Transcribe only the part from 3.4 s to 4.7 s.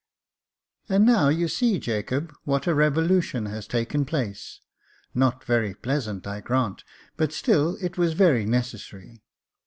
has taken place J